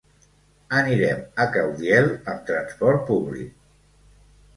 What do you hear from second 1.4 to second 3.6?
a Caudiel amb transport públic.